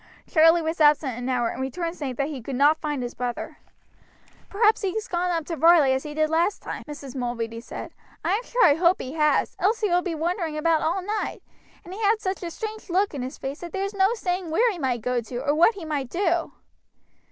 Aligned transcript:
Charlie 0.27 0.63
was 0.63 0.81
absent 0.81 1.15
an 1.19 1.29
hour, 1.29 1.49
and 1.49 1.61
returned 1.61 1.95
saying 1.95 2.15
that 2.15 2.29
he 2.29 2.41
could 2.41 2.55
not 2.55 2.81
find 2.81 3.03
his 3.03 3.13
brother. 3.13 3.59
"Perhaps 4.49 4.81
he's 4.81 5.07
gone 5.07 5.29
up 5.29 5.45
to 5.45 5.55
Varley 5.55 5.93
as 5.93 6.01
he 6.01 6.15
did 6.15 6.27
last 6.27 6.63
time," 6.63 6.81
Mrs. 6.87 7.15
Mulready 7.15 7.59
said. 7.61 7.93
"I 8.25 8.33
am 8.33 8.41
sure 8.41 8.65
I 8.65 8.73
hope 8.73 8.99
he 8.99 9.13
has, 9.13 9.55
else 9.59 9.81
he 9.81 9.89
will 9.91 10.01
be 10.01 10.15
wandering 10.15 10.57
about 10.57 10.81
all 10.81 11.03
night, 11.03 11.43
and 11.85 11.93
he 11.93 12.01
had 12.01 12.19
such 12.19 12.41
a 12.41 12.49
strange 12.49 12.89
lock 12.89 13.13
in 13.13 13.21
his 13.21 13.37
face 13.37 13.59
that 13.59 13.73
there's 13.73 13.93
no 13.93 14.15
saying 14.15 14.49
where 14.49 14.71
he 14.71 14.79
might 14.79 15.01
go 15.01 15.21
to, 15.21 15.37
or 15.45 15.53
what 15.53 15.75
he 15.75 15.85
might 15.85 16.09
do." 16.09 16.51